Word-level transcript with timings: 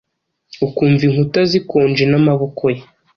ukumva 0.65 1.01
inkuta 1.07 1.39
zikonje 1.51 2.03
n'amaboko 2.07 2.63
ye. 2.75 2.81